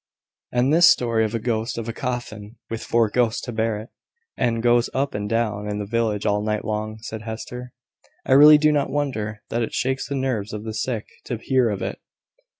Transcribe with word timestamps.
"And 0.51 0.73
this 0.73 0.89
story 0.89 1.23
of 1.25 1.35
a 1.35 1.39
ghost 1.39 1.77
of 1.77 1.87
a 1.87 1.93
coffin, 1.93 2.55
with 2.71 2.81
four 2.81 3.07
ghosts 3.07 3.39
to 3.41 3.51
bear 3.51 3.77
it, 3.77 3.89
that 4.35 4.61
goes 4.61 4.89
up 4.95 5.13
and 5.13 5.29
down 5.29 5.69
in 5.69 5.77
the 5.77 5.85
village 5.85 6.25
all 6.25 6.41
night 6.41 6.65
long," 6.65 6.97
said 7.03 7.21
Hester, 7.21 7.71
"I 8.25 8.31
really 8.31 8.57
do 8.57 8.71
not 8.71 8.89
wonder 8.89 9.43
that 9.51 9.61
it 9.61 9.75
shakes 9.75 10.07
the 10.09 10.15
nerves 10.15 10.53
of 10.53 10.63
the 10.63 10.73
sick 10.73 11.05
to 11.25 11.37
hear 11.37 11.69
of 11.69 11.83
it. 11.83 11.99